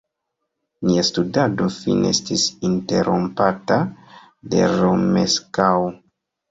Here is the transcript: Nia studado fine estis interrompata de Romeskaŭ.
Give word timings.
Nia 0.87 1.03
studado 1.09 1.67
fine 1.75 2.15
estis 2.15 2.47
interrompata 2.71 3.81
de 4.55 4.73
Romeskaŭ. 4.77 5.75